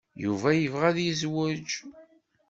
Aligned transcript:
Yuba 0.23 0.49
yebɣa 0.53 0.85
ad 0.91 0.97
yezweǧ. 1.05 1.69